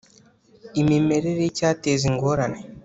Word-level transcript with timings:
imimerere 0.81 1.39
y 1.43 1.47
icyateza 1.51 2.03
ingorane 2.11 2.59